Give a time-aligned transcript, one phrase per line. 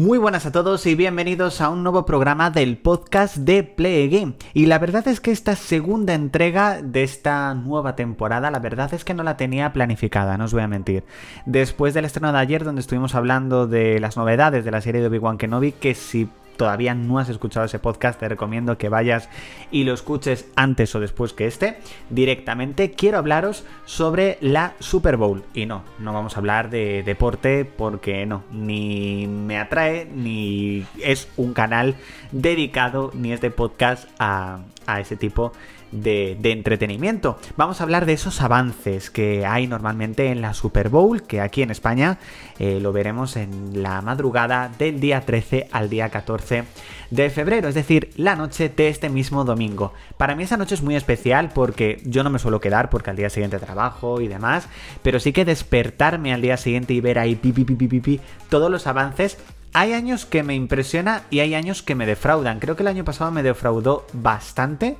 [0.00, 4.32] Muy buenas a todos y bienvenidos a un nuevo programa del podcast de Play Game.
[4.54, 9.04] Y la verdad es que esta segunda entrega de esta nueva temporada, la verdad es
[9.04, 11.04] que no la tenía planificada, no os voy a mentir.
[11.44, 15.08] Después del estreno de ayer, donde estuvimos hablando de las novedades de la serie de
[15.08, 16.30] Obi-Wan Kenobi, que si
[16.60, 19.30] todavía no has escuchado ese podcast, te recomiendo que vayas
[19.70, 21.78] y lo escuches antes o después que este.
[22.10, 25.42] Directamente quiero hablaros sobre la Super Bowl.
[25.54, 31.28] Y no, no vamos a hablar de deporte porque no, ni me atrae, ni es
[31.38, 31.94] un canal
[32.30, 34.58] dedicado, ni es de podcast a,
[34.94, 35.52] a ese tipo
[35.92, 37.38] de entretenimiento.
[37.56, 41.62] Vamos a hablar de esos avances que hay normalmente en la Super Bowl, que aquí
[41.62, 42.18] en España
[42.58, 46.64] eh, lo veremos en la madrugada del día 13 al día 14
[47.10, 49.92] de febrero, es decir, la noche de este mismo domingo.
[50.16, 53.16] Para mí esa noche es muy especial porque yo no me suelo quedar porque al
[53.16, 54.68] día siguiente trabajo y demás,
[55.02, 58.86] pero sí que despertarme al día siguiente y ver ahí pi, pi, pi todos los
[58.86, 59.38] avances
[59.72, 62.58] hay años que me impresiona y hay años que me defraudan.
[62.58, 64.96] Creo que el año pasado me defraudó bastante.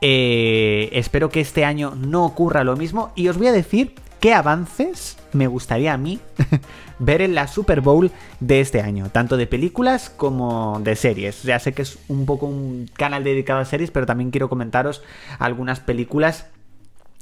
[0.00, 4.34] Eh, espero que este año no ocurra lo mismo y os voy a decir qué
[4.34, 6.20] avances me gustaría a mí
[6.98, 11.44] ver en la Super Bowl de este año, tanto de películas como de series.
[11.44, 15.02] Ya sé que es un poco un canal dedicado a series, pero también quiero comentaros
[15.38, 16.46] algunas películas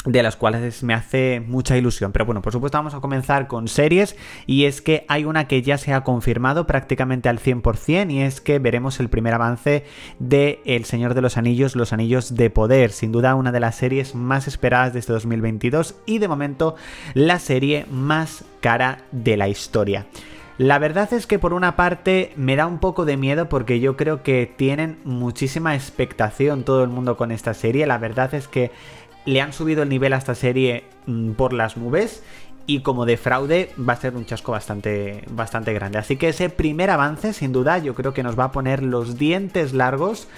[0.04, 2.12] de las cuales me hace mucha ilusión.
[2.12, 5.62] Pero bueno, por supuesto vamos a comenzar con series y es que hay una que
[5.62, 9.84] ya se ha confirmado prácticamente al 100% y es que veremos el primer avance
[10.18, 13.76] de El Señor de los Anillos, Los Anillos de Poder, sin duda una de las
[13.76, 16.76] series más esperadas de este 2022 y de momento
[17.14, 20.06] la serie más cara de la historia.
[20.60, 23.96] La verdad es que por una parte me da un poco de miedo porque yo
[23.96, 27.86] creo que tienen muchísima expectación todo el mundo con esta serie.
[27.86, 28.70] La verdad es que
[29.24, 32.22] le han subido el nivel a esta serie mm, por las nubes
[32.66, 35.98] y como de fraude va a ser un chasco bastante, bastante grande.
[35.98, 39.18] Así que ese primer avance, sin duda, yo creo que nos va a poner los
[39.18, 40.28] dientes largos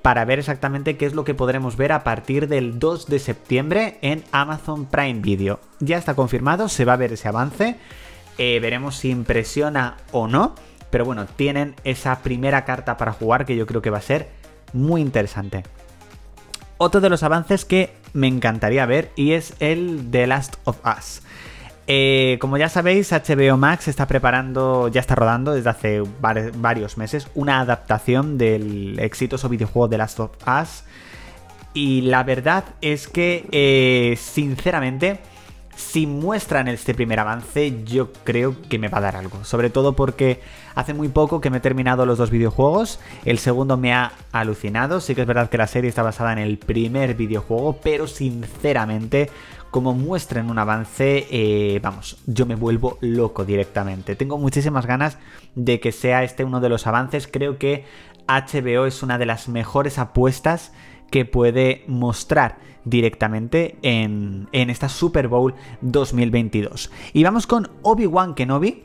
[0.00, 3.98] para ver exactamente qué es lo que podremos ver a partir del 2 de septiembre
[4.02, 5.60] en Amazon Prime Video.
[5.80, 7.76] Ya está confirmado, se va a ver ese avance.
[8.38, 10.54] Eh, veremos si impresiona o no.
[10.90, 14.28] Pero bueno, tienen esa primera carta para jugar que yo creo que va a ser
[14.72, 15.62] muy interesante.
[16.78, 21.22] Otro de los avances que me encantaría ver y es el The Last of Us.
[21.86, 27.28] Eh, como ya sabéis, HBO Max está preparando, ya está rodando desde hace varios meses,
[27.34, 30.84] una adaptación del exitoso videojuego The Last of Us.
[31.74, 35.18] Y la verdad es que, eh, sinceramente,
[35.76, 39.44] si muestran este primer avance, yo creo que me va a dar algo.
[39.44, 40.40] Sobre todo porque
[40.74, 43.00] hace muy poco que me he terminado los dos videojuegos.
[43.24, 45.00] El segundo me ha alucinado.
[45.00, 49.30] Sí que es verdad que la serie está basada en el primer videojuego, pero sinceramente,
[49.70, 54.14] como muestran un avance, eh, vamos, yo me vuelvo loco directamente.
[54.14, 55.18] Tengo muchísimas ganas
[55.54, 57.26] de que sea este uno de los avances.
[57.26, 57.84] Creo que
[58.28, 60.72] HBO es una de las mejores apuestas
[61.12, 66.90] que puede mostrar directamente en, esta Super Bowl 2022.
[67.12, 68.84] Y vamos con Obi-Wan Kenobi,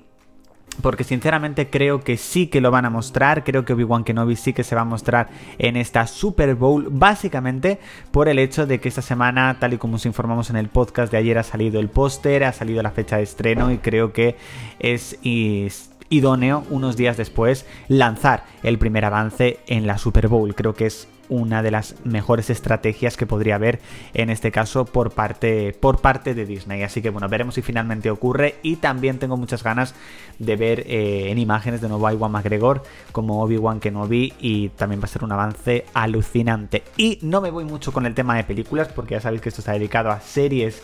[0.82, 4.52] porque sinceramente creo que sí que lo van a mostrar, creo que Obi-Wan Kenobi sí
[4.52, 7.80] que se va a mostrar en esta Super Bowl, básicamente
[8.12, 11.12] por el hecho de que esta semana, tal y como os informamos en el podcast
[11.12, 14.36] de ayer, ha salido el póster, ha salido la fecha de estreno y creo que
[14.80, 15.18] es
[16.10, 20.54] idóneo unos días después lanzar el primer avance en la Super Bowl.
[20.54, 23.80] Creo que es una de las mejores estrategias que podría haber
[24.14, 26.84] en este caso por parte, por parte de Disney.
[26.84, 29.96] Así que bueno, veremos si finalmente ocurre y también tengo muchas ganas
[30.40, 35.02] de ver eh, en imágenes de nuevo a Iwan McGregor como Obi-Wan Kenobi y también
[35.02, 36.84] va a ser un avance alucinante.
[36.96, 39.62] Y no me voy mucho con el tema de películas porque ya sabéis que esto
[39.62, 40.82] está dedicado a series,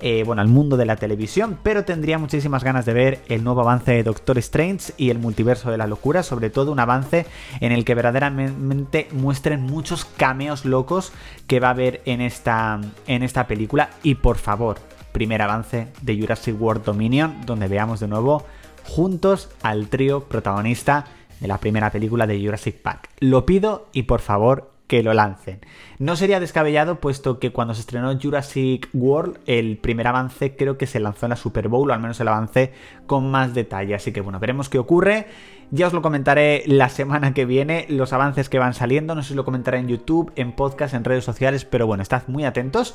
[0.00, 3.60] eh, bueno, al mundo de la televisión, pero tendría muchísimas ganas de ver el nuevo
[3.60, 7.26] avance de Doctor Strange y el multiverso de la locura, sobre todo un avance
[7.60, 11.12] en el que verdaderamente muestren mucho muchos cameos locos
[11.46, 13.90] que va a haber en esta, en esta película.
[14.02, 14.80] Y por favor,
[15.12, 18.44] primer avance de Jurassic World Dominion, donde veamos de nuevo
[18.82, 21.04] juntos al trío protagonista
[21.38, 23.10] de la primera película de Jurassic Park.
[23.20, 25.60] Lo pido y por favor que lo lancen.
[26.00, 30.88] No sería descabellado puesto que cuando se estrenó Jurassic World el primer avance creo que
[30.88, 32.72] se lanzó en la Super Bowl o al menos el avance
[33.06, 33.94] con más detalle.
[33.94, 35.28] Así que bueno, veremos qué ocurre.
[35.70, 39.30] Ya os lo comentaré la semana que viene, los avances que van saliendo, no sé
[39.30, 42.94] si lo comentaré en YouTube, en podcast, en redes sociales, pero bueno, estad muy atentos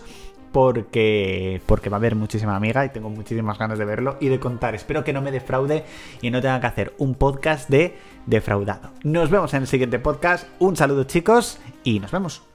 [0.53, 4.39] porque, porque va a haber muchísima amiga y tengo muchísimas ganas de verlo y de
[4.39, 4.75] contar.
[4.75, 5.83] Espero que no me defraude
[6.21, 8.91] y no tenga que hacer un podcast de defraudado.
[9.03, 12.50] Nos vemos en el siguiente podcast, un saludo chicos y nos vemos.